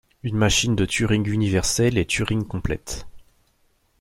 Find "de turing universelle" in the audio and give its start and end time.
0.75-1.99